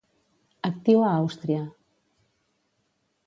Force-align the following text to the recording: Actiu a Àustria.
Actiu 0.69 1.03
a 1.03 1.11
Àustria. 1.17 1.59